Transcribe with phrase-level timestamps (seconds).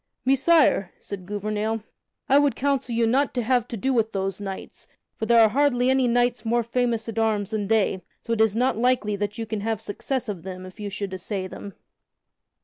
[0.25, 1.83] "Messire," said Gouvernail,
[2.27, 5.49] "I would counsel you not to have to do with those knights, for there are
[5.49, 9.37] hardly any knights more famous at arms than they, so it is not likely that
[9.37, 11.75] you can have success of them if you should assay them."